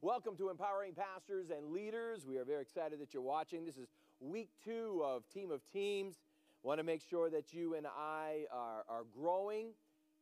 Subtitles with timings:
[0.00, 2.24] Welcome to Empowering Pastors and Leaders.
[2.24, 3.64] We are very excited that you're watching.
[3.64, 3.88] This is
[4.20, 6.20] week two of Team of Teams.
[6.62, 9.70] Want to make sure that you and I are, are growing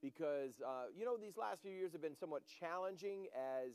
[0.01, 3.73] because, uh, you know, these last few years have been somewhat challenging as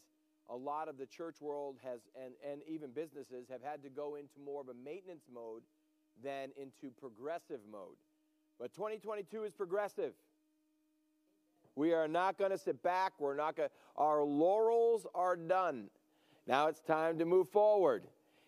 [0.50, 4.16] a lot of the church world has, and, and even businesses, have had to go
[4.16, 5.62] into more of a maintenance mode
[6.24, 8.02] than into progressive mode.
[8.60, 10.14] But 2022 is progressive.
[11.82, 13.14] We are not going to sit back.
[13.18, 15.90] We're not going our laurels are done.
[16.46, 18.04] Now it's time to move forward.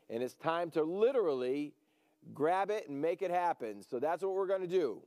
[0.07, 1.73] And it's time to literally
[2.35, 3.81] grab it and make it happen.
[3.81, 5.01] So that's what we're going to do.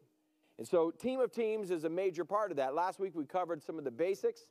[0.59, 2.75] And so team of teams is a major part of that.
[2.75, 4.49] Last week we covered some of the basics,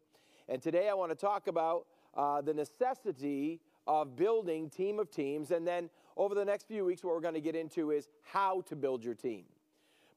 [0.48, 5.52] and today I want to talk about uh, the necessity of building team of teams.
[5.52, 8.62] And then over the next few weeks, what we're going to get into is how
[8.70, 9.44] to build your team.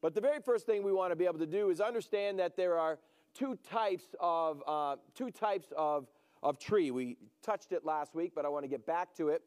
[0.01, 2.57] But the very first thing we want to be able to do is understand that
[2.57, 3.01] there are
[3.35, 6.07] two types of, uh, two types of,
[6.43, 6.91] of tree.
[6.91, 9.43] We touched it last week, but I want to get back to it.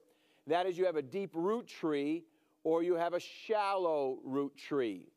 [0.47, 2.23] That is, you have a deep root tree
[2.63, 5.07] or you have a shallow root tree.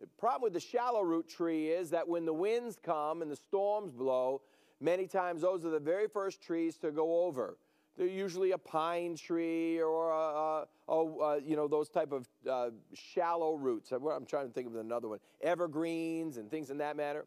[0.00, 3.36] The problem with the shallow root tree is that when the winds come and the
[3.36, 4.42] storms blow,
[4.80, 7.56] many times those are the very first trees to go over.
[7.96, 12.70] They're usually a pine tree or a, a, a you know those type of uh,
[12.94, 13.90] shallow roots.
[13.90, 17.24] I'm trying to think of another one, evergreens and things in that manner.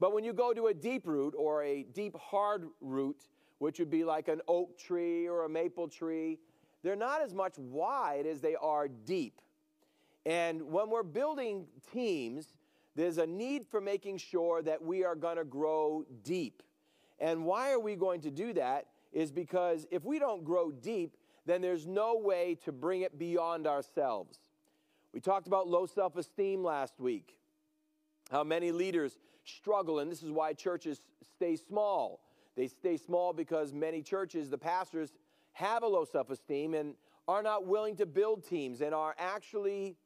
[0.00, 3.90] But when you go to a deep root or a deep hard root, which would
[3.90, 6.38] be like an oak tree or a maple tree,
[6.82, 9.40] they're not as much wide as they are deep.
[10.24, 12.54] And when we're building teams,
[12.96, 16.62] there's a need for making sure that we are going to grow deep.
[17.18, 18.86] And why are we going to do that?
[19.12, 23.66] Is because if we don't grow deep, then there's no way to bring it beyond
[23.66, 24.38] ourselves.
[25.12, 27.36] We talked about low self esteem last week,
[28.30, 31.00] how many leaders struggle, and this is why churches
[31.36, 32.20] stay small.
[32.56, 35.12] They stay small because many churches, the pastors,
[35.52, 36.94] have a low self esteem and
[37.28, 39.96] are not willing to build teams and are actually,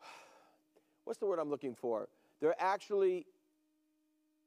[1.04, 2.08] what's the word I'm looking for?
[2.40, 3.26] They're actually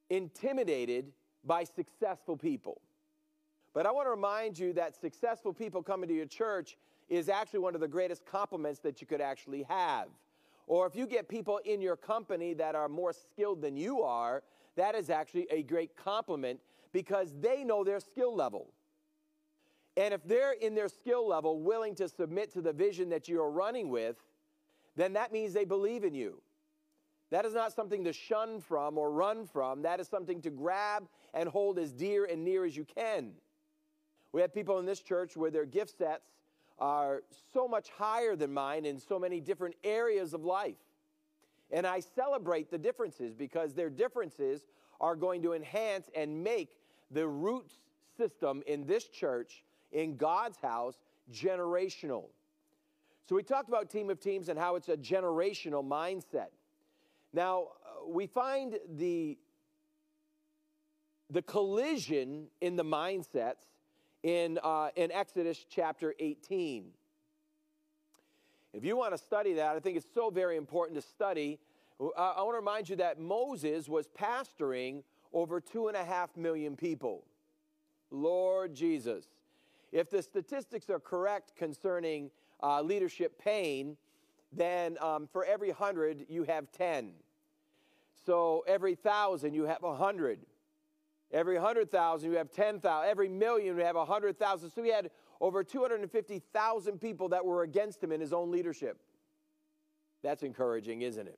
[0.09, 1.11] intimidated
[1.43, 2.81] by successful people.
[3.73, 6.77] But I want to remind you that successful people coming to your church
[7.09, 10.07] is actually one of the greatest compliments that you could actually have.
[10.67, 14.43] Or if you get people in your company that are more skilled than you are,
[14.75, 16.59] that is actually a great compliment
[16.91, 18.73] because they know their skill level.
[19.95, 23.49] And if they're in their skill level willing to submit to the vision that you're
[23.49, 24.17] running with,
[24.95, 26.41] then that means they believe in you.
[27.31, 29.81] That is not something to shun from or run from.
[29.81, 33.31] That is something to grab and hold as dear and near as you can.
[34.31, 36.29] We have people in this church where their gift sets
[36.79, 37.23] are
[37.53, 40.75] so much higher than mine in so many different areas of life.
[41.71, 44.61] And I celebrate the differences because their differences
[45.01, 46.77] are going to enhance and make
[47.11, 47.71] the root
[48.15, 50.95] system in this church, in God's house,
[51.31, 52.25] generational.
[53.27, 56.47] So we talked about Team of Teams and how it's a generational mindset.
[57.33, 59.37] Now, uh, we find the,
[61.29, 63.65] the collision in the mindsets
[64.27, 66.89] in, uh, in Exodus chapter 18.
[68.73, 71.59] If you want to study that, I think it's so very important to study.
[71.97, 76.35] Uh, I want to remind you that Moses was pastoring over two and a half
[76.35, 77.23] million people.
[78.11, 79.27] Lord Jesus.
[79.93, 82.29] If the statistics are correct concerning
[82.61, 83.95] uh, leadership pain,
[84.51, 87.13] then um, for every hundred, you have 10.
[88.25, 90.39] So every thousand, you have a hundred.
[91.31, 93.09] Every 100,000, you have 10,000.
[93.09, 94.69] Every million, you have 100,000.
[94.69, 95.11] So he had
[95.41, 98.99] over 250,000 people that were against him in his own leadership.
[100.23, 101.37] That's encouraging, isn't it?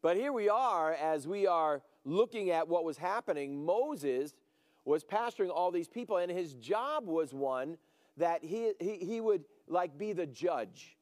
[0.00, 3.64] But here we are, as we are looking at what was happening.
[3.64, 4.34] Moses
[4.84, 7.76] was pastoring all these people, and his job was one
[8.16, 10.96] that he, he, he would like be the judge.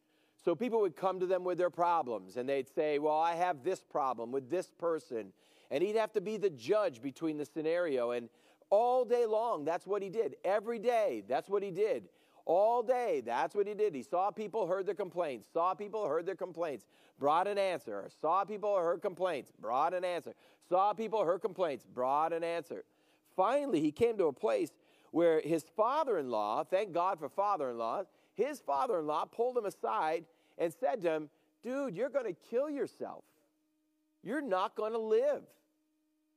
[0.44, 3.62] So people would come to them with their problems, and they'd say, Well, I have
[3.62, 5.32] this problem with this person
[5.70, 8.10] and he'd have to be the judge between the scenario.
[8.10, 8.28] And
[8.70, 10.36] all day long, that's what he did.
[10.44, 12.08] Every day, that's what he did.
[12.46, 13.94] All day, that's what he did.
[13.94, 16.86] He saw people, heard their complaints, saw people, heard their complaints,
[17.18, 20.34] brought an answer, saw people, heard complaints, brought an answer,
[20.68, 22.84] saw people, heard complaints, brought an answer.
[23.36, 24.70] Finally, he came to a place
[25.12, 28.02] where his father in law, thank God for father in law,
[28.34, 30.24] his father in law pulled him aside
[30.58, 31.30] and said to him,
[31.62, 33.24] Dude, you're going to kill yourself.
[34.22, 35.42] You're not going to live.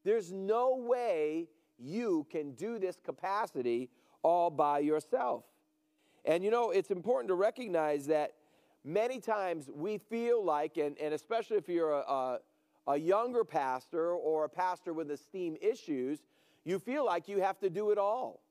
[0.03, 1.47] There's no way
[1.77, 3.89] you can do this capacity
[4.21, 5.43] all by yourself.
[6.25, 8.33] And you know, it's important to recognize that
[8.83, 12.39] many times we feel like, and, and especially if you're a, a,
[12.87, 16.23] a younger pastor or a pastor with esteem issues,
[16.63, 18.41] you feel like you have to do it all.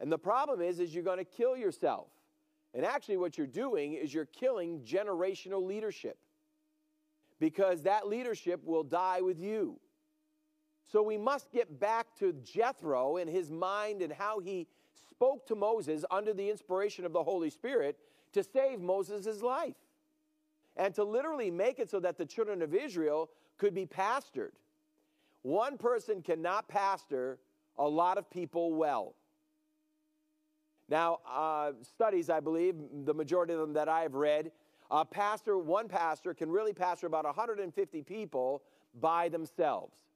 [0.00, 2.08] And the problem is is you're going to kill yourself.
[2.72, 6.18] And actually what you're doing is you're killing generational leadership.
[7.38, 9.78] Because that leadership will die with you.
[10.90, 14.66] So we must get back to Jethro and his mind and how he
[15.10, 17.96] spoke to Moses under the inspiration of the Holy Spirit
[18.32, 19.76] to save Moses' life
[20.76, 24.50] and to literally make it so that the children of Israel could be pastored.
[25.42, 27.38] One person cannot pastor
[27.78, 29.14] a lot of people well.
[30.88, 34.50] Now, uh, studies, I believe, the majority of them that I've read,
[34.90, 38.62] a pastor, one pastor can really pastor about 150 people
[39.00, 40.09] by themselves.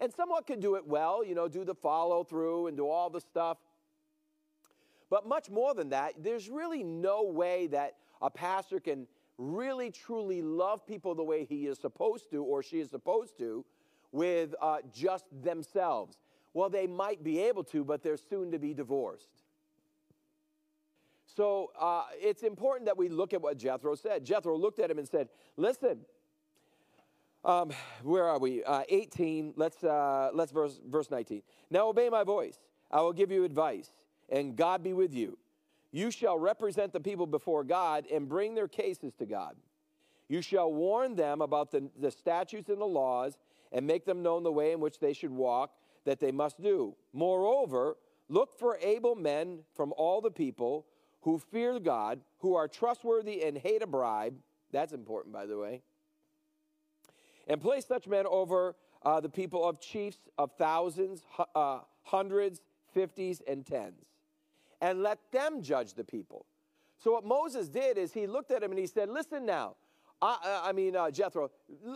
[0.00, 3.10] And someone can do it well, you know, do the follow through and do all
[3.10, 3.58] the stuff.
[5.10, 9.06] But much more than that, there's really no way that a pastor can
[9.36, 13.64] really truly love people the way he is supposed to or she is supposed to
[14.12, 16.16] with uh, just themselves.
[16.54, 19.28] Well, they might be able to, but they're soon to be divorced.
[21.26, 24.24] So uh, it's important that we look at what Jethro said.
[24.24, 26.00] Jethro looked at him and said, Listen,
[27.50, 27.70] um,
[28.02, 28.62] where are we?
[28.62, 29.54] Uh, 18.
[29.56, 31.42] Let's, uh, let's verse, verse 19.
[31.70, 32.58] Now obey my voice.
[32.90, 33.90] I will give you advice
[34.28, 35.36] and God be with you.
[35.92, 39.56] You shall represent the people before God and bring their cases to God.
[40.28, 43.36] You shall warn them about the, the statutes and the laws
[43.72, 45.72] and make them known the way in which they should walk,
[46.04, 46.94] that they must do.
[47.12, 47.96] Moreover,
[48.28, 50.86] look for able men from all the people
[51.22, 54.34] who fear God, who are trustworthy and hate a bribe.
[54.72, 55.82] That's important, by the way.
[57.46, 61.22] And place such men over uh, the people of chiefs of thousands,
[61.54, 62.60] uh, hundreds,
[62.92, 64.10] fifties, and tens
[64.80, 66.46] and let them judge the people.
[66.98, 69.76] So, what Moses did is he looked at him and he said, Listen now,
[70.20, 71.50] I, I mean, uh, Jethro,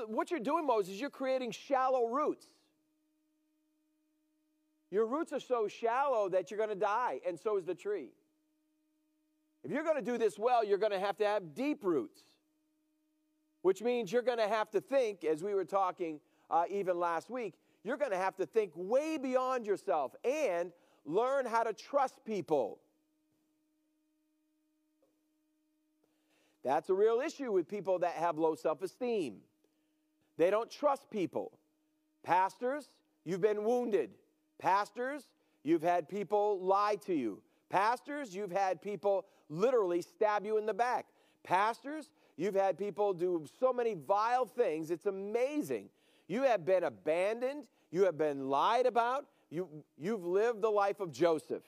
[0.07, 2.47] what you're doing, Moses, you're creating shallow roots.
[4.91, 8.11] Your roots are so shallow that you're going to die, and so is the tree.
[9.63, 12.23] If you're going to do this well, you're going to have to have deep roots,
[13.65, 16.21] which means you're going to have to think, as we were talking
[16.51, 20.71] uh, even last week, you're going to have to think way beyond yourself and
[21.07, 22.79] learn how to trust people.
[26.63, 29.37] That's a real issue with people that have low self esteem.
[30.37, 31.59] They don't trust people.
[32.23, 32.91] Pastors,
[33.25, 34.11] you've been wounded.
[34.59, 35.31] Pastors,
[35.63, 37.41] you've had people lie to you.
[37.71, 41.07] Pastors, you've had people literally stab you in the back.
[41.45, 44.91] Pastors, you've had people do so many vile things.
[44.91, 45.89] It's amazing.
[46.29, 47.65] You have been abandoned.
[47.91, 49.27] You have been lied about.
[49.51, 51.63] You, you've lived the life of Joseph.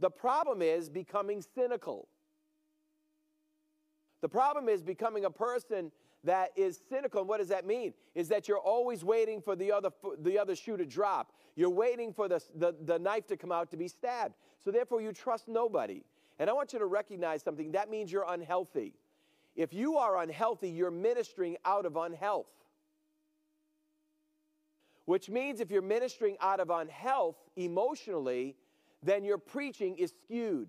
[0.00, 2.08] The problem is becoming cynical.
[4.22, 5.92] The problem is becoming a person
[6.24, 7.20] that is cynical.
[7.20, 7.94] And what does that mean?
[8.14, 11.32] Is that you're always waiting for the other, the other shoe to drop.
[11.54, 14.34] You're waiting for the, the, the knife to come out to be stabbed.
[14.62, 16.02] So therefore, you trust nobody.
[16.38, 18.94] And I want you to recognize something that means you're unhealthy.
[19.54, 22.46] If you are unhealthy, you're ministering out of unhealth
[25.06, 28.56] which means if you're ministering out of unhealth emotionally,
[29.02, 30.68] then your preaching is skewed.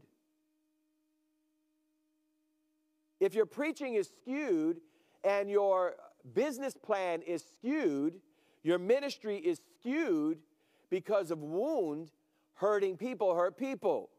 [3.19, 4.79] If your preaching is skewed
[5.23, 5.95] and your
[6.35, 8.21] business plan is skewed,
[8.63, 10.37] your ministry is skewed
[10.91, 12.11] because of wound,
[12.53, 14.09] hurting people hurt people.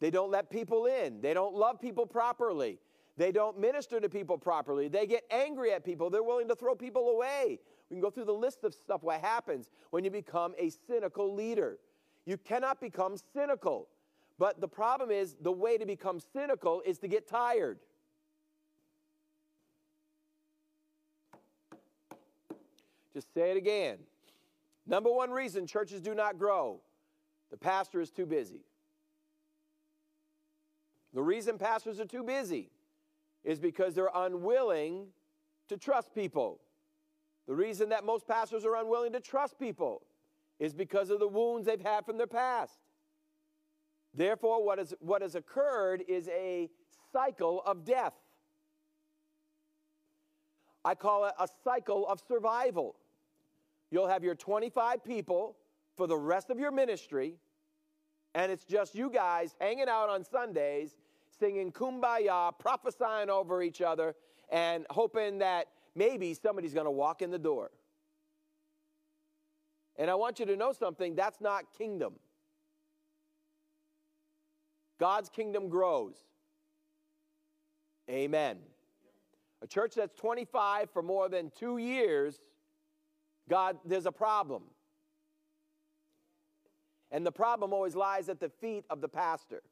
[0.00, 1.20] They don't let people in.
[1.20, 2.78] They don't love people properly.
[3.16, 4.88] They don't minister to people properly.
[4.88, 6.10] They get angry at people.
[6.10, 7.58] They're willing to throw people away.
[7.88, 11.34] We can go through the list of stuff what happens when you become a cynical
[11.34, 11.78] leader.
[12.26, 13.88] You cannot become cynical.
[14.38, 17.78] But the problem is the way to become cynical is to get tired.
[23.14, 23.96] Just say it again.
[24.86, 26.80] Number one reason churches do not grow
[27.50, 28.60] the pastor is too busy.
[31.16, 32.68] The reason pastors are too busy
[33.42, 35.06] is because they're unwilling
[35.68, 36.60] to trust people.
[37.48, 40.02] The reason that most pastors are unwilling to trust people
[40.58, 42.78] is because of the wounds they've had from their past.
[44.12, 46.68] Therefore, what, is, what has occurred is a
[47.14, 48.14] cycle of death.
[50.84, 52.94] I call it a cycle of survival.
[53.90, 55.56] You'll have your 25 people
[55.96, 57.36] for the rest of your ministry,
[58.34, 60.94] and it's just you guys hanging out on Sundays,
[61.38, 64.14] singing kumbaya, prophesying over each other,
[64.50, 67.70] and hoping that maybe somebody's going to walk in the door.
[69.96, 72.14] And I want you to know something that's not kingdom.
[74.98, 76.16] God's kingdom grows.
[78.08, 78.58] Amen.
[79.62, 82.40] A church that's 25 for more than two years,
[83.48, 84.62] God, there's a problem.
[87.10, 89.62] And the problem always lies at the feet of the pastor,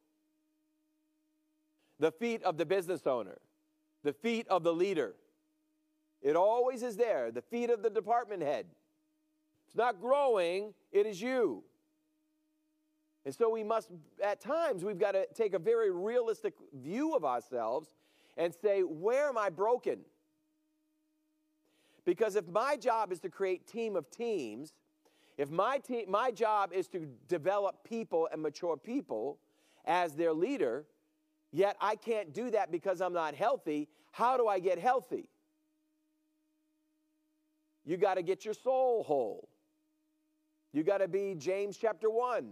[1.98, 3.38] the feet of the business owner,
[4.02, 5.14] the feet of the leader.
[6.22, 8.66] It always is there, the feet of the department head.
[9.66, 11.64] It's not growing, it is you.
[13.24, 13.90] And so we must,
[14.22, 17.94] at times, we've got to take a very realistic view of ourselves
[18.36, 20.00] and say, where am I broken?
[22.04, 24.72] Because if my job is to create team of teams,
[25.38, 29.38] if my, te- my job is to develop people and mature people
[29.86, 30.84] as their leader,
[31.54, 35.28] yet I can't do that because I'm not healthy, how do I get healthy?
[37.84, 39.48] You got to get your soul whole.
[40.72, 42.50] You got to be James chapter 1,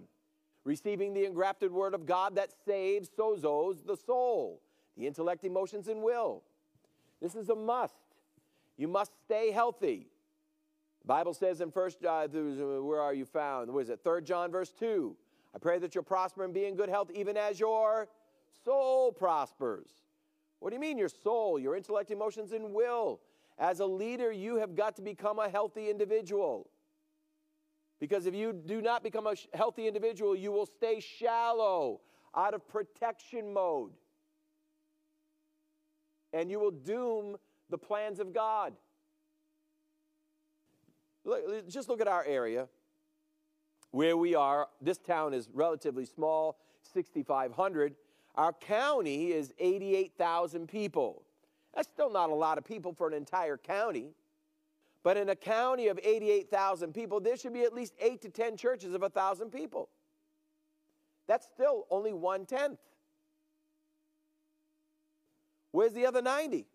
[0.65, 4.63] receiving the engrafted word of God that saves, sozos, the soul,
[4.97, 6.45] the intellect, emotions, and will.
[7.21, 7.95] This is a must.
[8.77, 10.07] You must stay healthy.
[11.01, 13.73] The Bible says in first, uh, where are you found?
[13.73, 14.01] What is it?
[14.05, 15.17] Third John verse 2.
[15.55, 18.09] I pray that you'll prosper and be in good health, even as your
[18.65, 19.89] soul prospers.
[20.61, 23.21] What do you mean, your soul, your intellect, emotions, and will?
[23.59, 26.71] As a leader, you have got to become a healthy individual.
[28.01, 32.01] Because if you do not become a healthy individual, you will stay shallow,
[32.35, 33.93] out of protection mode.
[36.33, 37.37] And you will doom
[37.71, 38.73] the plans of God.
[41.25, 42.69] Look, just look at our area
[43.91, 44.69] where we are.
[44.81, 46.59] This town is relatively small,
[46.93, 47.95] 6,500.
[48.35, 51.23] Our county is 88,000 people.
[51.75, 54.15] That's still not a lot of people for an entire county.
[55.03, 58.57] But in a county of 88,000 people, there should be at least eight to 10
[58.57, 59.89] churches of 1,000 people.
[61.27, 62.79] That's still only one tenth.
[65.73, 66.67] Where's the other 90?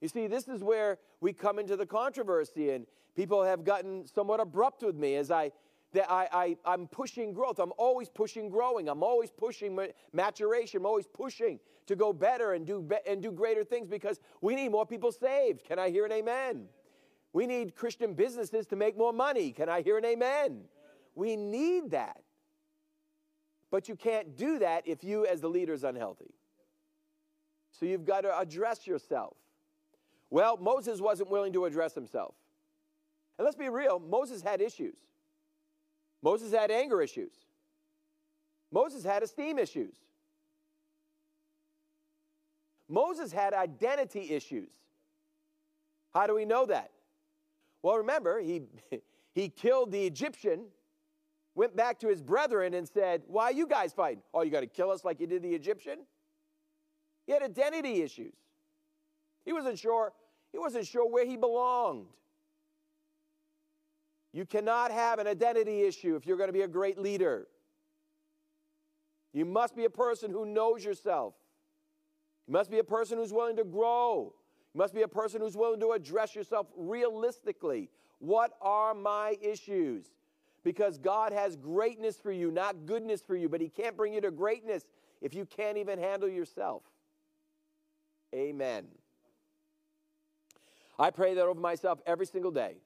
[0.00, 4.40] You see, this is where we come into the controversy, and people have gotten somewhat
[4.40, 5.52] abrupt with me as I
[5.92, 7.58] that I, I, I'm pushing growth.
[7.58, 8.88] I'm always pushing growing.
[8.88, 9.78] I'm always pushing
[10.12, 10.78] maturation.
[10.78, 14.54] I'm always pushing to go better and do, be, and do greater things because we
[14.54, 15.64] need more people saved.
[15.64, 16.66] Can I hear an amen?
[17.32, 19.52] We need Christian businesses to make more money.
[19.52, 20.62] Can I hear an amen?
[21.14, 22.22] We need that.
[23.70, 26.34] But you can't do that if you, as the leader, is unhealthy.
[27.70, 29.36] So you've got to address yourself.
[30.30, 32.34] Well, Moses wasn't willing to address himself.
[33.38, 34.96] And let's be real, Moses had issues.
[36.22, 37.32] Moses had anger issues.
[38.70, 39.94] Moses had esteem issues.
[42.88, 44.70] Moses had identity issues.
[46.14, 46.90] How do we know that?
[47.82, 48.62] Well, remember, he,
[49.34, 50.66] he killed the Egyptian,
[51.54, 54.22] went back to his brethren and said, Why are you guys fighting?
[54.32, 56.00] Oh, you got to kill us like you did the Egyptian?
[57.26, 58.34] He had identity issues.
[59.44, 60.12] He wasn't sure
[60.52, 62.06] he wasn't sure where he belonged.
[64.32, 67.46] You cannot have an identity issue if you're going to be a great leader.
[69.32, 71.34] You must be a person who knows yourself.
[72.46, 74.34] You must be a person who's willing to grow.
[74.74, 77.90] You must be a person who's willing to address yourself realistically.
[78.18, 80.06] What are my issues?
[80.64, 84.20] Because God has greatness for you, not goodness for you, but He can't bring you
[84.20, 84.84] to greatness
[85.20, 86.82] if you can't even handle yourself.
[88.34, 88.86] Amen.
[90.98, 92.76] I pray that over myself every single day.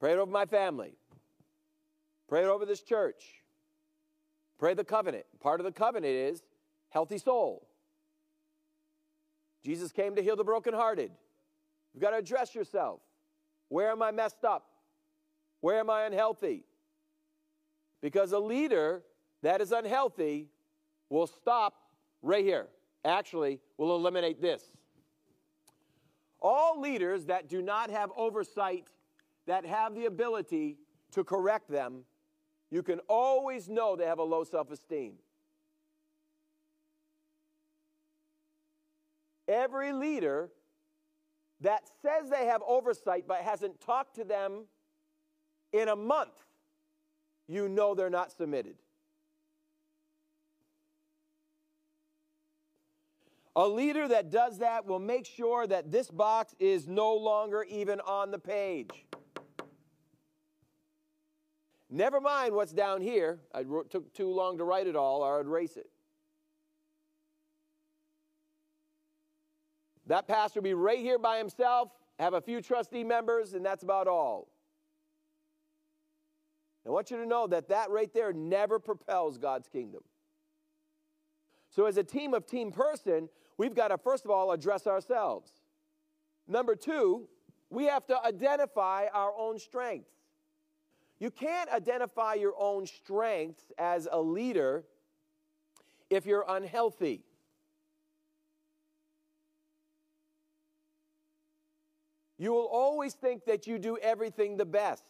[0.00, 0.94] Pray it over my family.
[2.28, 3.22] Pray it over this church.
[4.58, 5.26] Pray the covenant.
[5.40, 6.42] Part of the covenant is
[6.88, 7.66] healthy soul.
[9.62, 11.10] Jesus came to heal the brokenhearted.
[11.92, 13.00] You've got to address yourself.
[13.68, 14.66] Where am I messed up?
[15.60, 16.64] Where am I unhealthy?
[18.00, 19.02] Because a leader
[19.42, 20.48] that is unhealthy
[21.10, 21.74] will stop
[22.22, 22.68] right here.
[23.04, 24.62] Actually, will eliminate this.
[26.40, 28.84] All leaders that do not have oversight,
[29.50, 30.76] that have the ability
[31.10, 32.04] to correct them,
[32.70, 35.14] you can always know they have a low self esteem.
[39.48, 40.50] Every leader
[41.62, 44.66] that says they have oversight but hasn't talked to them
[45.72, 46.44] in a month,
[47.48, 48.76] you know they're not submitted.
[53.56, 57.98] A leader that does that will make sure that this box is no longer even
[58.02, 59.06] on the page.
[61.90, 63.40] Never mind what's down here.
[63.52, 65.90] I took too long to write it all, or I'd erase it.
[70.06, 73.82] That pastor will be right here by himself, have a few trustee members, and that's
[73.82, 74.48] about all.
[76.86, 80.02] I want you to know that that right there never propels God's kingdom.
[81.70, 83.28] So, as a team of team person,
[83.58, 85.52] we've got to, first of all, address ourselves.
[86.48, 87.28] Number two,
[87.68, 90.19] we have to identify our own strengths.
[91.20, 94.84] You can't identify your own strengths as a leader
[96.08, 97.22] if you're unhealthy.
[102.38, 105.04] You will always think that you do everything the best.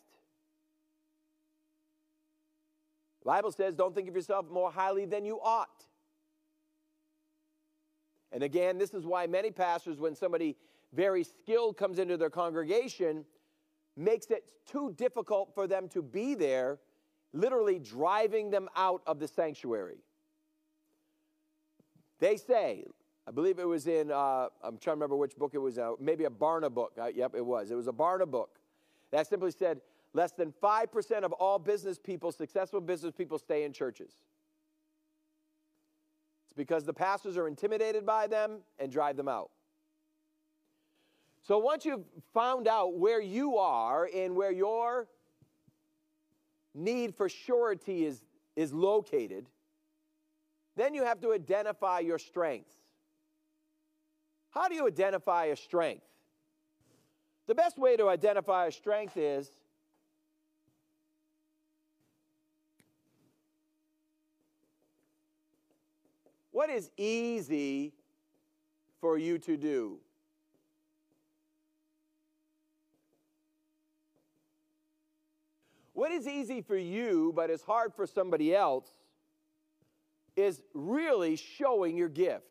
[3.22, 5.86] The Bible says, don't think of yourself more highly than you ought.
[8.32, 10.56] And again, this is why many pastors, when somebody
[10.92, 13.24] very skilled comes into their congregation,
[13.96, 16.78] makes it too difficult for them to be there,
[17.32, 19.98] literally driving them out of the sanctuary.
[22.18, 22.84] They say,
[23.26, 25.92] I believe it was in, uh, I'm trying to remember which book it was, uh,
[26.00, 26.92] maybe a Barna book.
[27.00, 27.70] Uh, yep, it was.
[27.70, 28.58] It was a Barna book
[29.10, 29.80] that simply said
[30.12, 34.12] less than 5% of all business people, successful business people, stay in churches.
[36.46, 39.50] It's because the pastors are intimidated by them and drive them out.
[41.50, 45.08] So once you've found out where you are and where your
[46.76, 48.22] need for surety is,
[48.54, 49.48] is located,
[50.76, 52.76] then you have to identify your strengths.
[54.50, 56.06] How do you identify a strength?
[57.48, 59.50] The best way to identify a strength is
[66.52, 67.92] what is easy
[69.00, 69.98] for you to do?
[76.00, 78.88] What is easy for you but is hard for somebody else
[80.34, 82.46] is really showing your gift.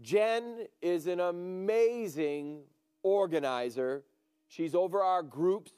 [0.00, 2.62] Jen is an amazing
[3.02, 4.04] organizer.
[4.48, 5.72] She's over our groups,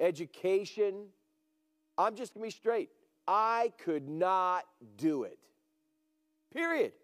[0.00, 1.06] education.
[1.96, 2.90] I'm just going to be straight.
[3.28, 4.64] I could not
[4.96, 5.38] do it.
[6.52, 6.94] Period.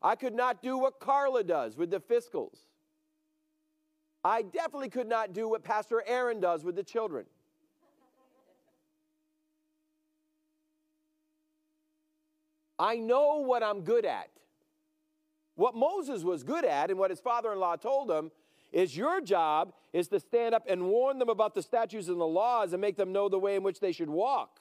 [0.00, 2.60] I could not do what Carla does with the fiscals.
[4.28, 7.24] I definitely could not do what Pastor Aaron does with the children.
[12.78, 14.28] I know what I'm good at.
[15.54, 18.30] What Moses was good at and what his father in law told him
[18.70, 22.26] is your job is to stand up and warn them about the statutes and the
[22.26, 24.60] laws and make them know the way in which they should walk.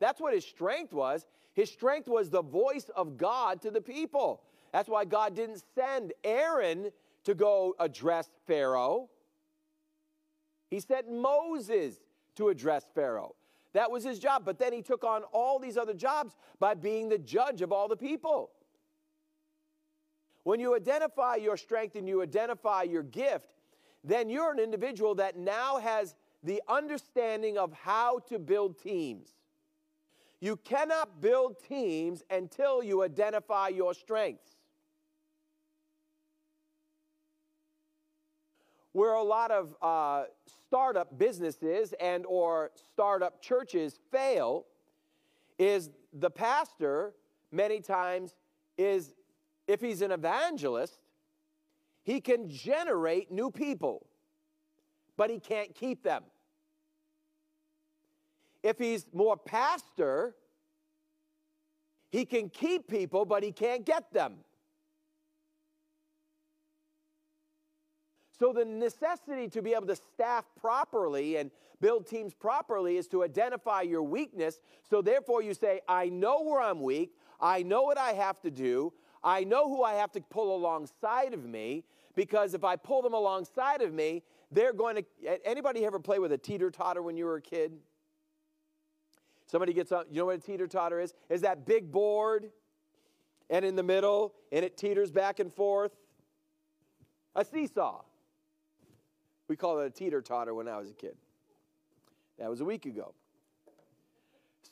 [0.00, 1.24] That's what his strength was.
[1.54, 4.42] His strength was the voice of God to the people.
[4.72, 6.90] That's why God didn't send Aaron
[7.24, 9.08] to go address Pharaoh.
[10.70, 11.96] He sent Moses
[12.36, 13.34] to address Pharaoh.
[13.72, 14.44] That was his job.
[14.44, 17.88] But then he took on all these other jobs by being the judge of all
[17.88, 18.50] the people.
[20.44, 23.54] When you identify your strength and you identify your gift,
[24.02, 29.28] then you're an individual that now has the understanding of how to build teams.
[30.40, 34.56] You cannot build teams until you identify your strengths.
[38.92, 44.66] Where a lot of uh, startup businesses and or startup churches fail
[45.58, 47.14] is the pastor
[47.50, 48.34] many times
[48.76, 49.14] is
[49.66, 50.98] if he's an evangelist
[52.04, 54.06] he can generate new people
[55.16, 56.24] but he can't keep them.
[58.62, 60.34] If he's more pastor
[62.10, 64.34] he can keep people but he can't get them
[68.42, 73.22] So, the necessity to be able to staff properly and build teams properly is to
[73.22, 74.58] identify your weakness.
[74.90, 77.14] So, therefore, you say, I know where I'm weak.
[77.40, 78.94] I know what I have to do.
[79.22, 81.84] I know who I have to pull alongside of me
[82.16, 85.46] because if I pull them alongside of me, they're going to.
[85.46, 87.74] Anybody ever play with a teeter totter when you were a kid?
[89.46, 91.14] Somebody gets on, you know what a teeter totter is?
[91.30, 92.50] Is that big board
[93.50, 95.92] and in the middle and it teeters back and forth?
[97.36, 98.02] A seesaw.
[99.52, 101.14] We called it a teeter totter when I was a kid.
[102.38, 103.12] That was a week ago.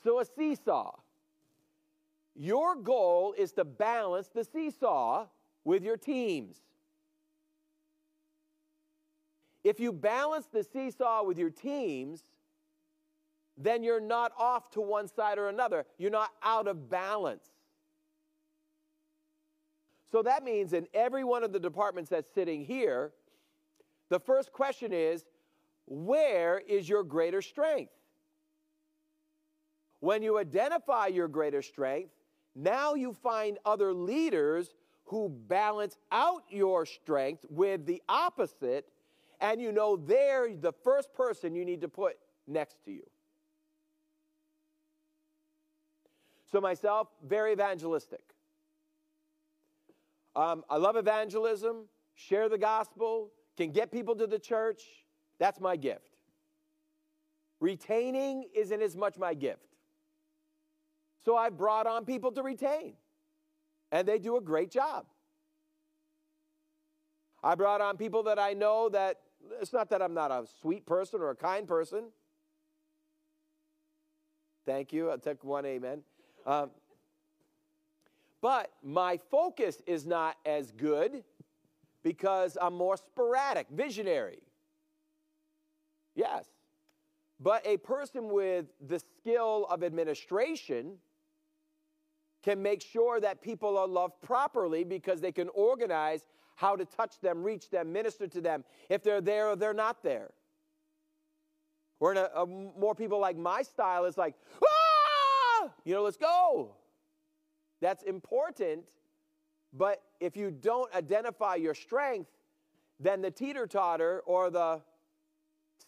[0.02, 0.96] So, a seesaw.
[2.34, 5.26] Your goal is to balance the seesaw
[5.64, 6.62] with your teams.
[9.64, 12.22] If you balance the seesaw with your teams,
[13.58, 15.84] then you're not off to one side or another.
[15.98, 17.50] You're not out of balance.
[20.10, 23.12] So that means in every one of the departments that's sitting here,
[24.10, 25.24] the first question is
[25.86, 27.92] where is your greater strength?
[30.00, 32.12] When you identify your greater strength,
[32.54, 38.86] now you find other leaders who balance out your strength with the opposite,
[39.40, 43.02] and you know they're the first person you need to put next to you.
[46.50, 48.22] So, myself, very evangelistic.
[50.34, 54.82] Um, I love evangelism, share the gospel, can get people to the church,
[55.38, 56.16] that's my gift.
[57.60, 59.66] Retaining isn't as much my gift.
[61.24, 62.94] So I've brought on people to retain,
[63.92, 65.04] and they do a great job.
[67.42, 69.20] I brought on people that I know that
[69.60, 72.04] it's not that I'm not a sweet person or a kind person.
[74.66, 75.10] Thank you.
[75.10, 76.02] I'll take one amen.
[76.46, 76.70] Um,
[78.40, 81.24] but my focus is not as good
[82.02, 84.42] because I'm more sporadic, visionary.
[86.14, 86.46] Yes.
[87.38, 90.98] But a person with the skill of administration
[92.42, 97.20] can make sure that people are loved properly because they can organize how to touch
[97.20, 100.30] them, reach them, minister to them if they're there or they're not there.
[101.98, 104.34] Or in a, a more people like my style, it's like,
[104.64, 106.74] ah, you know, let's go.
[107.80, 108.84] That's important.
[109.72, 112.30] But if you don't identify your strength,
[112.98, 114.80] then the teeter totter or the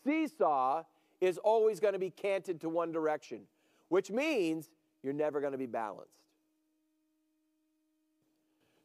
[0.04, 0.84] seesaw
[1.20, 3.42] is always going to be canted to one direction,
[3.88, 4.70] which means
[5.02, 6.10] you're never going to be balanced.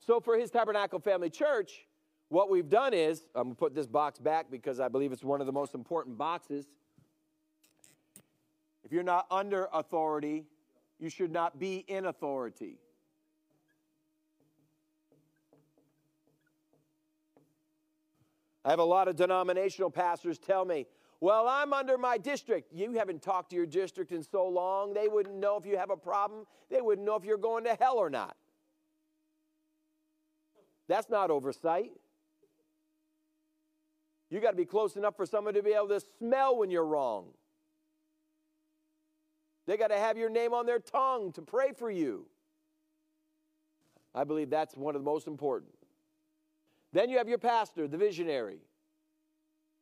[0.05, 1.86] So, for his tabernacle family church,
[2.29, 5.23] what we've done is I'm going to put this box back because I believe it's
[5.23, 6.65] one of the most important boxes.
[8.83, 10.45] If you're not under authority,
[10.99, 12.77] you should not be in authority.
[18.67, 20.88] I have a lot of denominational pastors tell me,
[21.21, 22.73] well, I'm under my district.
[22.73, 25.89] You haven't talked to your district in so long, they wouldn't know if you have
[25.89, 26.45] a problem.
[26.69, 28.36] They wouldn't know if you're going to hell or not.
[30.89, 31.91] That's not oversight.
[34.30, 36.86] You got to be close enough for someone to be able to smell when you're
[36.86, 37.27] wrong.
[39.65, 42.25] They got to have your name on their tongue to pray for you.
[44.13, 45.76] I believe that's one of the most important.
[46.97, 48.57] Then you have your pastor, the visionary.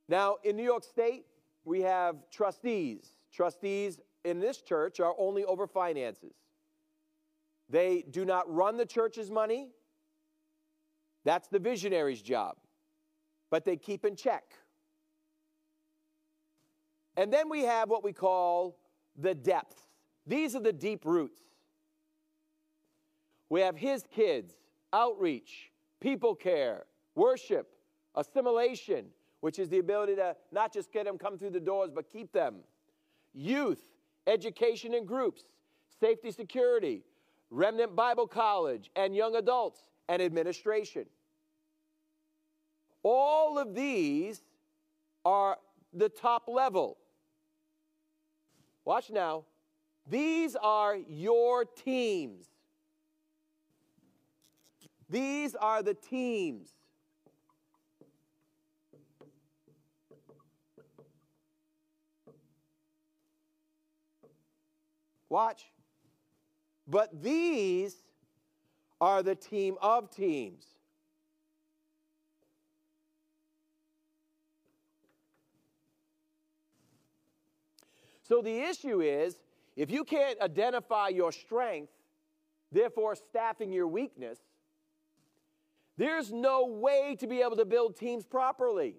[0.09, 1.23] Now, in New York State,
[1.63, 3.07] we have trustees.
[3.31, 6.33] Trustees in this church are only over finances.
[7.69, 9.69] They do not run the church's money.
[11.23, 12.57] That's the visionary's job.
[13.49, 14.43] But they keep in check.
[17.15, 18.77] And then we have what we call
[19.17, 19.83] the depths.
[20.27, 21.39] These are the deep roots.
[23.47, 24.53] We have his kids,
[24.91, 27.67] outreach, people care, Worship,
[28.13, 29.05] assimilation,
[29.39, 32.31] which is the ability to not just get them come through the doors, but keep
[32.31, 32.55] them.
[33.33, 33.83] Youth,
[34.27, 35.43] education in groups,
[35.99, 37.03] safety, security,
[37.49, 41.05] remnant Bible college, and young adults, and administration.
[43.03, 44.41] All of these
[45.23, 45.57] are
[45.93, 46.97] the top level.
[48.83, 49.43] Watch now.
[50.07, 52.45] These are your teams.
[55.09, 56.69] These are the teams.
[65.35, 65.65] Watch.
[66.87, 67.93] But these
[69.01, 70.63] are the team of teams.
[78.23, 79.35] So the issue is
[79.75, 81.91] if you can't identify your strength,
[82.71, 84.39] therefore staffing your weakness,
[85.97, 88.95] there's no way to be able to build teams properly.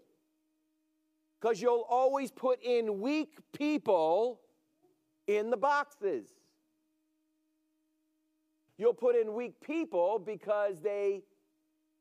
[1.41, 4.43] Because you'll always put in weak people
[5.27, 6.27] in the boxes.
[8.79, 11.23] You'll put in weak people because they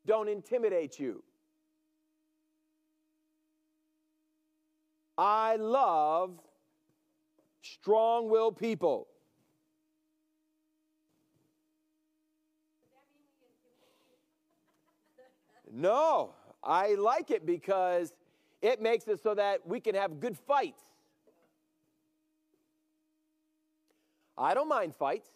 [0.06, 1.22] don't intimidate you.
[5.18, 6.38] I love
[7.62, 9.08] strong willed people.
[15.72, 18.12] No, I like it because
[18.62, 20.82] it makes it so that we can have good fights.
[24.38, 25.28] I don't mind fights.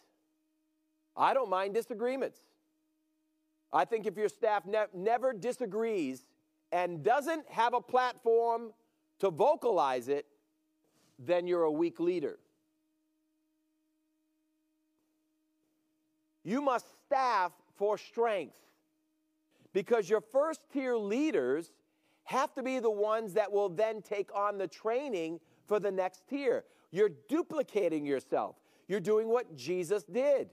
[1.16, 2.40] I don't mind disagreements.
[3.72, 6.26] I think if your staff ne- never disagrees
[6.72, 8.72] and doesn't have a platform
[9.20, 10.26] to vocalize it,
[11.18, 12.38] then you're a weak leader.
[16.42, 18.58] You must staff for strength
[19.72, 21.72] because your first tier leaders
[22.24, 26.26] have to be the ones that will then take on the training for the next
[26.28, 26.64] tier.
[26.90, 28.56] You're duplicating yourself.
[28.90, 30.50] You're doing what Jesus did.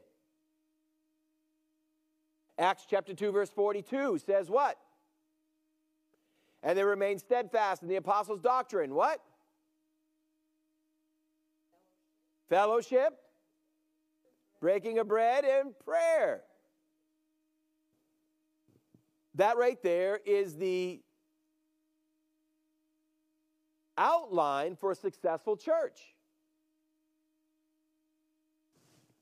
[2.60, 4.78] Acts chapter 2, verse 42 says what?
[6.62, 8.94] And they remained steadfast in the apostles' doctrine.
[8.94, 9.20] What?
[12.48, 13.18] Fellowship,
[14.62, 16.44] breaking of bread, and prayer.
[19.34, 21.02] That right there is the
[23.98, 26.14] outline for a successful church.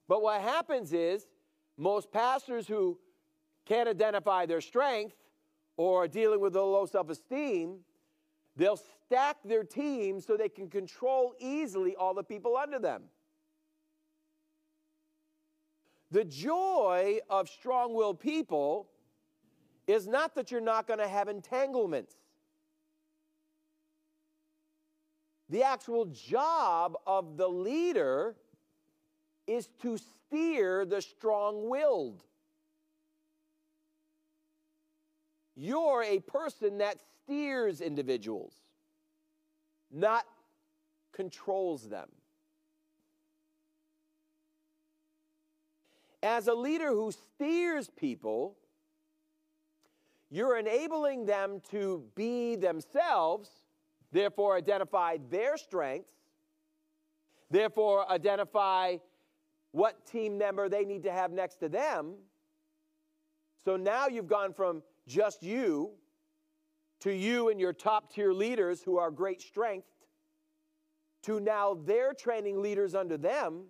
[0.08, 1.28] But what happens is
[1.78, 3.00] most pastors who
[3.66, 5.16] can't identify their strength
[5.78, 7.80] or are dealing with a low self esteem,
[8.56, 13.04] they'll stack their team so they can control easily all the people under them.
[16.12, 18.88] The joy of strong willed people
[19.88, 22.16] is not that you're not going to have entanglements.
[25.50, 28.36] The actual job of the leader
[29.48, 32.24] is to steer the strong willed.
[35.56, 38.54] You're a person that steers individuals,
[39.92, 40.26] not
[41.14, 42.10] controls them.
[46.22, 48.58] As a leader who steers people,
[50.30, 53.50] you're enabling them to be themselves,
[54.12, 56.12] therefore, identify their strengths,
[57.50, 58.98] therefore, identify
[59.76, 62.16] what team member they need to have next to them.
[63.66, 65.92] So now you've gone from just you
[67.02, 69.90] to you and your top tier leaders who are great strength
[71.24, 73.66] to now they're training leaders under them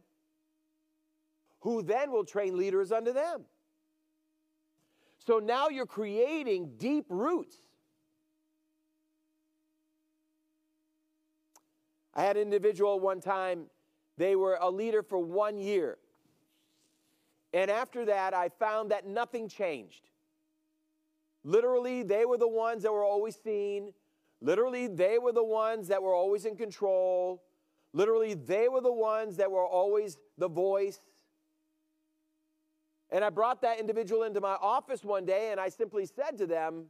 [1.62, 3.46] who then will train leaders under them.
[5.18, 7.58] So now you're creating deep roots.
[12.13, 13.72] I had an individual one time
[14.17, 15.97] they were a leader for one year.
[17.54, 20.10] And after that, I found that nothing changed.
[21.43, 23.93] Literally, they were the ones that were always seen.
[24.41, 27.43] Literally, they were the ones that were always in control.
[27.93, 30.99] Literally, they were the ones that were always the voice.
[33.10, 36.45] And I brought that individual into my office one day and I simply said to
[36.45, 36.86] them,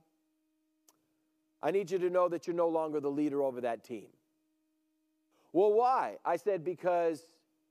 [1.61, 4.07] I need you to know that you're no longer the leader over that team.
[5.55, 6.17] Well, why?
[6.25, 7.25] I said, because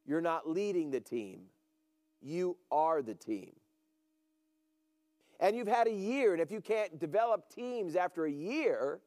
[0.07, 1.41] you're not leading the team,
[2.23, 3.53] you are the team.
[5.39, 9.01] And you've had a year, and if you can't develop teams after a year,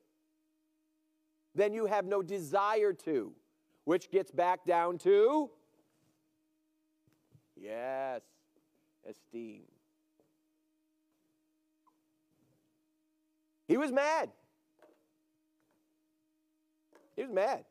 [1.56, 3.34] then you have no desire to,
[3.86, 5.50] which gets back down to
[7.60, 8.22] yes,
[9.10, 9.64] esteem.
[13.68, 14.30] He was mad.
[17.16, 17.66] He was mad.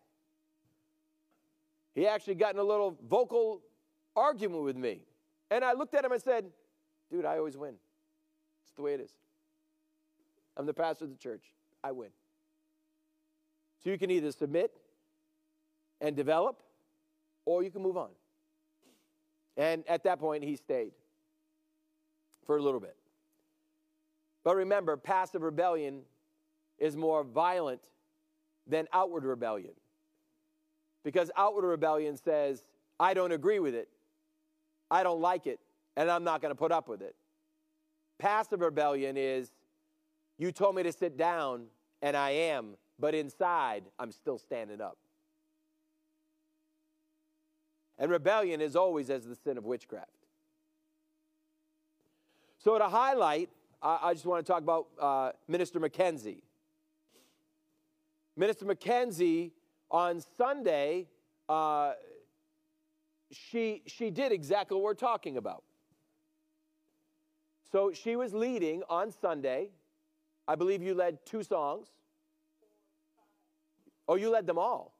[1.96, 3.62] He actually got in a little vocal
[4.14, 5.00] argument with me.
[5.50, 6.44] And I looked at him and said,
[7.10, 7.74] Dude, I always win.
[8.64, 9.12] It's the way it is.
[10.56, 11.44] I'm the pastor of the church.
[11.82, 12.10] I win.
[13.82, 14.72] So you can either submit
[16.00, 16.62] and develop,
[17.46, 18.10] or you can move on.
[19.56, 20.92] And at that point, he stayed
[22.44, 22.96] for a little bit.
[24.44, 26.02] But remember, passive rebellion
[26.78, 27.82] is more violent
[28.66, 29.72] than outward rebellion.
[31.06, 32.64] Because outward rebellion says,
[32.98, 33.88] I don't agree with it,
[34.90, 35.60] I don't like it,
[35.96, 37.14] and I'm not going to put up with it.
[38.18, 39.52] Passive rebellion is,
[40.36, 41.66] you told me to sit down,
[42.02, 44.98] and I am, but inside, I'm still standing up.
[48.00, 50.10] And rebellion is always as the sin of witchcraft.
[52.58, 53.48] So, to highlight,
[53.80, 56.42] I, just want to talk about uh, Minister McKenzie.
[58.36, 59.52] Minister McKenzie
[59.90, 61.06] on Sunday,
[61.48, 61.92] uh,
[63.30, 65.62] she, she did exactly what we're talking about.
[67.70, 69.70] So she was leading on Sunday.
[70.48, 71.88] I believe you led two songs.
[74.08, 74.94] Oh, you led them all.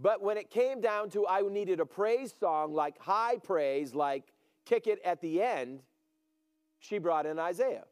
[0.00, 4.24] But when it came down to I needed a praise song, like high praise, like
[4.64, 5.80] kick it at the end,
[6.78, 7.84] she brought in Isaiah.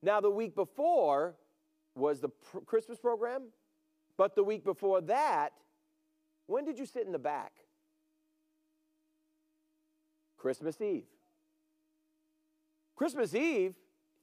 [0.00, 1.34] Now, the week before,
[1.98, 3.44] was the pr- Christmas program.
[4.16, 5.52] But the week before that,
[6.46, 7.52] when did you sit in the back?
[10.36, 11.04] Christmas Eve.
[12.96, 13.74] Christmas Eve,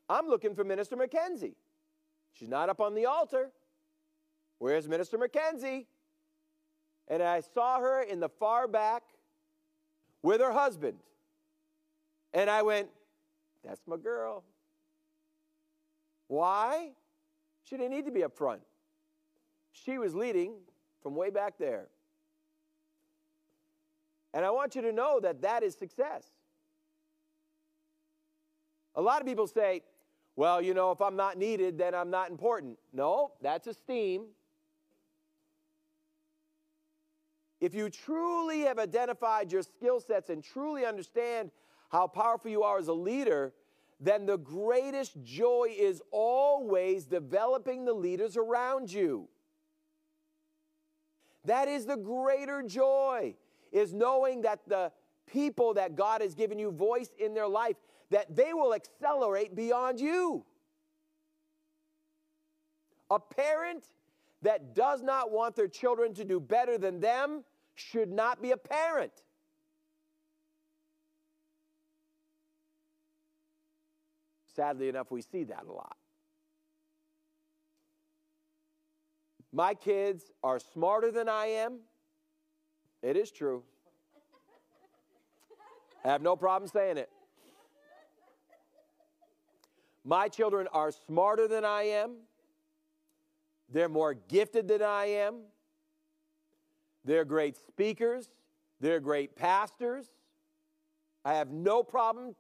[0.10, 1.56] I'm looking for Minister McKenzie.
[2.34, 3.52] She's not up on the altar.
[4.60, 5.86] Where's Minister McKenzie?
[7.08, 9.04] And I saw her in the far back
[10.22, 10.98] with her husband.
[12.34, 12.90] And I went,
[13.64, 14.44] That's my girl.
[16.28, 16.92] Why?
[17.66, 18.62] She didn't need to be up front.
[19.72, 20.54] She was leading
[21.04, 21.88] from way back there.
[24.34, 26.24] And I want you to know that that is success.
[28.96, 29.82] A lot of people say,
[30.36, 32.78] well, you know, if I'm not needed, then I'm not important.
[32.94, 34.26] No, that's esteem.
[37.62, 41.52] If you truly have identified your skill sets and truly understand
[41.90, 43.54] how powerful you are as a leader,
[44.00, 49.30] then the greatest joy is always developing the leaders around you.
[51.46, 53.36] That is the greater joy,
[53.72, 54.92] is knowing that the
[55.28, 57.78] people that God has given you voice in their life,
[58.10, 60.46] that they will accelerate beyond you.
[63.10, 63.84] A parent
[64.42, 67.44] that does not want their children to do better than them
[67.76, 69.24] should not be a parent.
[74.56, 75.98] Sadly enough, we see that a lot.
[79.52, 81.80] My kids are smarter than I am.
[83.02, 83.64] It is true.
[86.04, 87.10] I have no problem saying it.
[90.04, 92.18] My children are smarter than I am.
[93.70, 95.42] They're more gifted than I am.
[97.04, 98.30] They're great speakers.
[98.80, 100.08] They're great pastors.
[101.24, 102.36] I have no problem,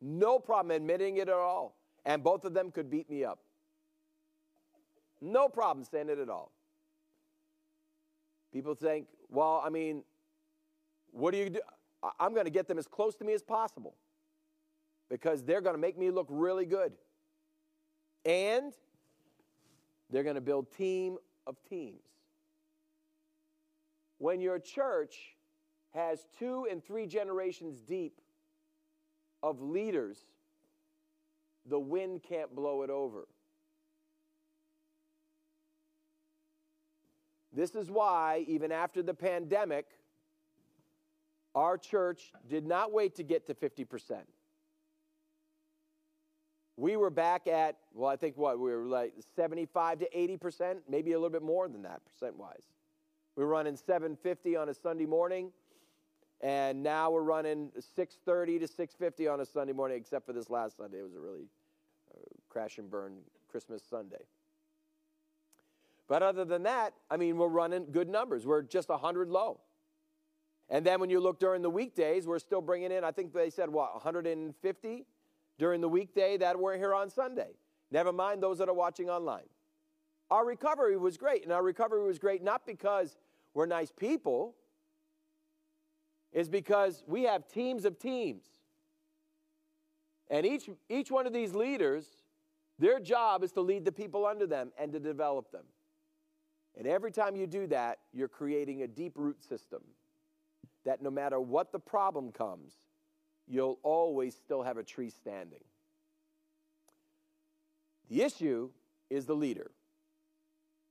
[0.00, 1.76] no problem admitting it at all.
[2.04, 3.40] And both of them could beat me up.
[5.20, 6.52] No problem saying it at all.
[8.52, 10.04] People think, well, I mean,
[11.10, 11.60] what do you do?
[12.18, 13.94] I'm going to get them as close to me as possible
[15.10, 16.92] because they're going to make me look really good.
[18.24, 18.72] And
[20.10, 22.02] they're going to build team of teams.
[24.18, 25.36] When your church
[25.94, 28.20] has two and three generations deep
[29.42, 30.18] of leaders,
[31.66, 33.28] the wind can't blow it over.
[37.52, 39.86] This is why, even after the pandemic,
[41.54, 44.20] our church did not wait to get to 50%.
[46.76, 51.12] We were back at, well, I think what, we were like 75 to 80%, maybe
[51.12, 52.62] a little bit more than that percent wise.
[53.34, 55.50] We were running 750 on a Sunday morning,
[56.40, 60.76] and now we're running 630 to 650 on a Sunday morning, except for this last
[60.76, 60.98] Sunday.
[60.98, 61.46] It was a really
[62.14, 63.18] uh, crash and burn
[63.50, 64.24] Christmas Sunday.
[66.06, 68.46] But other than that, I mean, we're running good numbers.
[68.46, 69.60] We're just 100 low.
[70.70, 73.50] And then when you look during the weekdays, we're still bringing in, I think they
[73.50, 75.06] said, what, 150
[75.58, 77.50] during the weekday that we're here on Sunday.
[77.90, 79.48] Never mind those that are watching online.
[80.30, 83.16] Our recovery was great, and our recovery was great not because
[83.54, 84.54] we're nice people,
[86.32, 88.44] is because we have teams of teams.
[90.30, 92.06] And each, each one of these leaders,
[92.78, 95.64] their job is to lead the people under them and to develop them.
[96.76, 99.82] And every time you do that, you're creating a deep root system
[100.84, 102.72] that no matter what the problem comes,
[103.46, 105.64] you'll always still have a tree standing.
[108.08, 108.70] The issue
[109.10, 109.70] is the leader.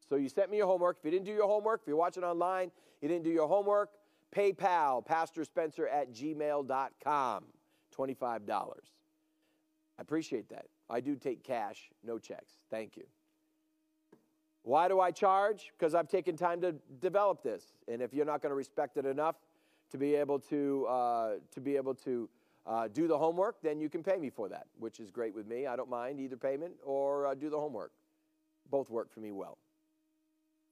[0.10, 0.97] So you sent me your homework.
[1.00, 2.71] If you didn't do your homework, if you're watching online,
[3.02, 3.89] you didn't do your homework,
[4.35, 7.43] PayPal, Pastor Spencer at gmail.com,
[7.95, 8.49] $25.
[8.49, 10.65] I appreciate that.
[10.89, 12.53] I do take cash, no checks.
[12.69, 13.03] Thank you.
[14.63, 15.71] Why do I charge?
[15.77, 17.63] Because I've taken time to develop this.
[17.87, 19.35] And if you're not going to respect it enough
[19.91, 22.29] to be able to, uh, to be able to
[22.65, 25.47] uh, do the homework, then you can pay me for that, which is great with
[25.47, 25.67] me.
[25.67, 27.91] I don't mind either payment or uh, do the homework.
[28.69, 29.57] Both work for me well.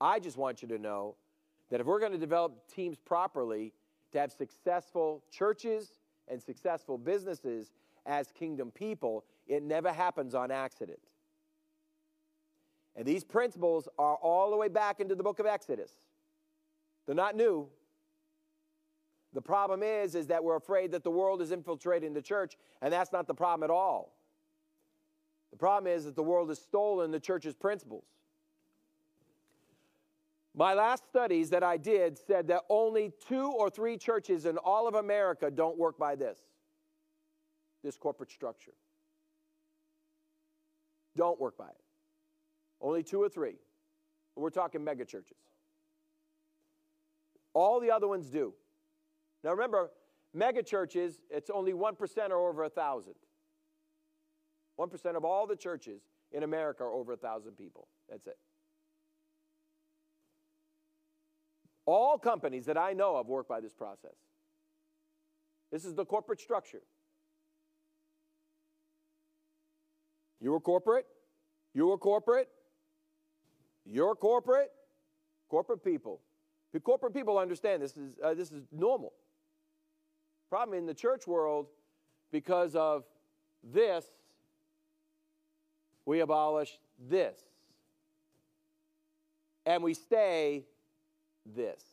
[0.01, 1.15] I just want you to know
[1.69, 3.73] that if we're going to develop teams properly
[4.11, 7.71] to have successful churches and successful businesses
[8.05, 10.99] as kingdom people, it never happens on accident.
[12.95, 15.91] And these principles are all the way back into the book of Exodus.
[17.05, 17.67] They're not new,
[19.35, 22.91] the problem is, is that we're afraid that the world is infiltrating the church, and
[22.91, 24.15] that's not the problem at all.
[25.51, 28.05] The problem is that the world has stolen the church's principles.
[30.57, 34.87] My last studies that I did said that only two or three churches in all
[34.87, 36.39] of America don't work by this
[37.83, 38.73] this corporate structure.
[41.15, 41.83] Don't work by it.
[42.81, 43.57] Only two or three.
[44.35, 45.37] We're talking mega churches.
[47.53, 48.53] All the other ones do.
[49.43, 49.91] Now remember,
[50.33, 53.13] mega churches, it's only 1% or over a 1,000.
[54.79, 56.01] 1% of all the churches
[56.31, 57.87] in America are over a 1,000 people.
[58.09, 58.37] That's it.
[61.85, 64.15] All companies that I know of work by this process.
[65.71, 66.81] This is the corporate structure.
[70.39, 71.05] You were corporate,
[71.73, 72.49] you were corporate,
[73.85, 74.71] you're corporate,
[75.49, 76.21] corporate people.
[76.73, 79.13] The corporate people understand this is, uh, this is normal.
[80.49, 81.67] Problem in the church world,
[82.31, 83.05] because of
[83.63, 84.05] this,
[86.05, 86.77] we abolish
[87.09, 87.39] this.
[89.65, 90.65] And we stay
[91.45, 91.83] this.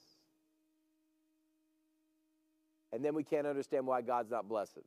[2.93, 4.85] And then we can't understand why God's not blessing.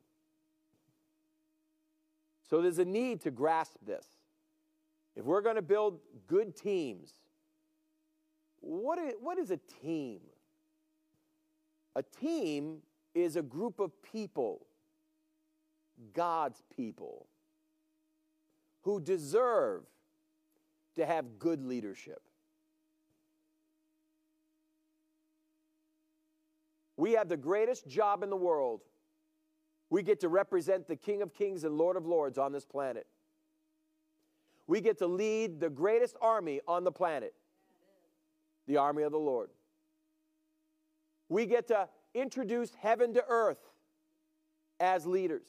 [2.49, 4.05] So there's a need to grasp this.
[5.15, 7.11] If we're going to build good teams,
[8.59, 10.19] what is, what is a team?
[11.95, 12.79] A team
[13.13, 14.65] is a group of people,
[16.13, 17.27] God's people,
[18.81, 19.83] who deserve
[20.95, 22.21] to have good leadership.
[26.97, 28.81] We have the greatest job in the world.
[29.89, 33.05] We get to represent the King of Kings and Lord of Lords on this planet.
[34.67, 37.33] We get to lead the greatest army on the planet
[38.67, 39.49] the army of the Lord.
[41.29, 43.59] We get to introduce heaven to earth
[44.79, 45.47] as leaders.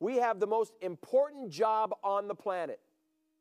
[0.00, 2.80] We have the most important job on the planet,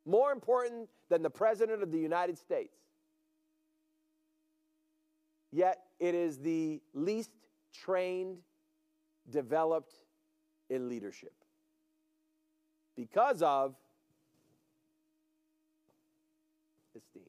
[0.05, 2.77] more important than the President of the United States.
[5.51, 7.31] Yet it is the least
[7.73, 8.37] trained,
[9.29, 9.93] developed
[10.69, 11.33] in leadership
[12.95, 13.75] because of
[16.95, 17.23] esteem.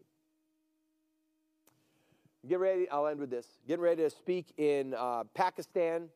[2.46, 3.46] Get ready, I'll end with this.
[3.66, 6.08] Getting ready to speak in uh, Pakistan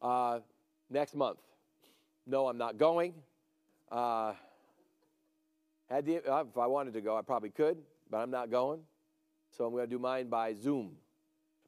[0.00, 0.40] uh,
[0.90, 1.38] next month.
[2.26, 3.12] No, I'm not going.
[3.92, 4.32] Uh,
[5.90, 7.76] had the, uh, if I wanted to go, I probably could,
[8.10, 8.80] but I'm not going.
[9.56, 10.92] So I'm going to do mine by Zoom.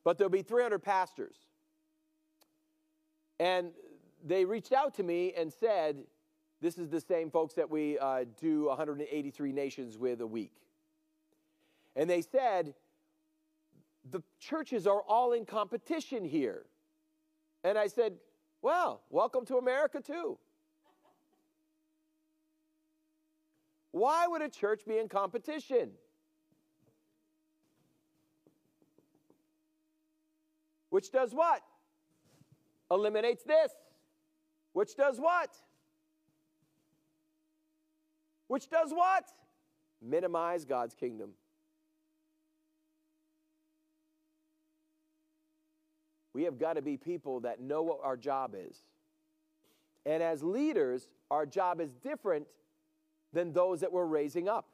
[0.04, 1.36] But there'll be 300 pastors.
[3.38, 3.70] And
[4.24, 6.04] they reached out to me and said,
[6.60, 10.52] This is the same folks that we uh, do 183 nations with a week.
[11.94, 12.74] And they said,
[14.10, 16.64] The churches are all in competition here.
[17.62, 18.14] And I said,
[18.62, 20.38] Well, welcome to America too.
[23.92, 25.92] Why would a church be in competition?
[30.96, 31.60] Which does what?
[32.90, 33.70] Eliminates this.
[34.72, 35.50] Which does what?
[38.48, 39.24] Which does what?
[40.00, 41.32] Minimize God's kingdom.
[46.32, 48.78] We have got to be people that know what our job is.
[50.06, 52.46] And as leaders, our job is different
[53.34, 54.64] than those that we're raising up.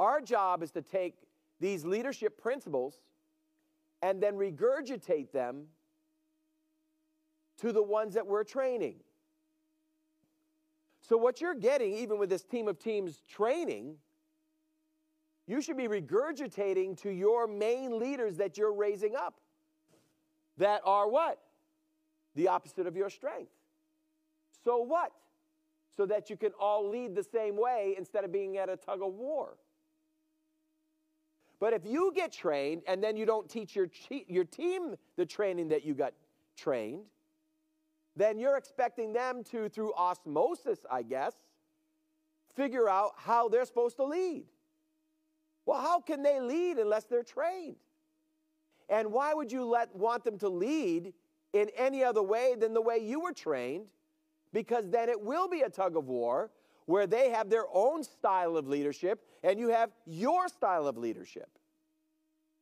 [0.00, 1.14] Our job is to take
[1.60, 3.00] these leadership principles
[4.02, 5.66] and then regurgitate them
[7.58, 8.96] to the ones that we're training.
[11.00, 13.96] So, what you're getting, even with this team of teams training,
[15.46, 19.40] you should be regurgitating to your main leaders that you're raising up
[20.58, 21.40] that are what?
[22.36, 23.50] The opposite of your strength.
[24.64, 25.12] So, what?
[25.96, 29.02] So that you can all lead the same way instead of being at a tug
[29.02, 29.56] of war.
[31.60, 33.88] But if you get trained and then you don't teach your,
[34.26, 36.14] your team the training that you got
[36.56, 37.04] trained,
[38.16, 41.34] then you're expecting them to, through osmosis, I guess,
[42.56, 44.44] figure out how they're supposed to lead.
[45.66, 47.76] Well, how can they lead unless they're trained?
[48.88, 51.12] And why would you let, want them to lead
[51.52, 53.86] in any other way than the way you were trained?
[54.52, 56.50] Because then it will be a tug of war
[56.90, 61.48] where they have their own style of leadership and you have your style of leadership.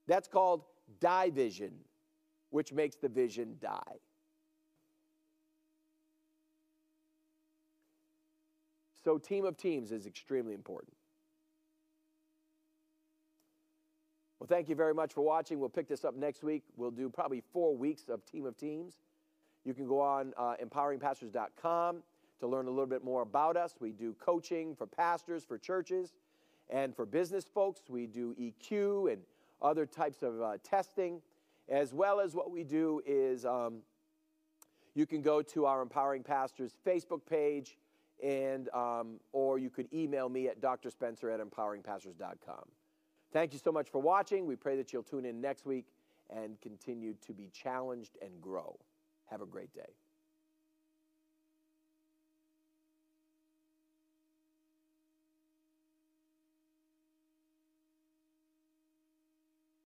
[0.07, 0.64] That's called
[1.01, 1.72] division,
[2.51, 3.97] which makes the vision die.
[9.03, 10.93] So, team of teams is extremely important.
[14.39, 15.59] Well, thank you very much for watching.
[15.59, 16.64] We'll pick this up next week.
[16.76, 18.99] We'll do probably four weeks of Team of Teams.
[19.64, 22.03] You can go on uh, empoweringpastors.com
[22.41, 23.74] to learn a little bit more about us.
[23.80, 26.14] We do coaching for pastors, for churches,
[26.70, 27.82] and for business folks.
[27.89, 29.22] We do EQ and
[29.61, 31.20] other types of uh, testing,
[31.68, 33.78] as well as what we do is um,
[34.95, 37.76] you can go to our Empowering Pastors Facebook page
[38.22, 42.64] and um, or you could email me at drspencer at empoweringpastors.com.
[43.32, 44.47] Thank you so much for watching.
[44.47, 45.86] We pray that you'll tune in next week
[46.30, 48.78] and continue to be challenged and grow.
[49.26, 49.95] Have a great day.